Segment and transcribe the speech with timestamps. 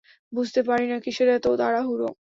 [0.33, 2.09] বুঝতে পারি না, কিসের এত তাড়াহুড়ো?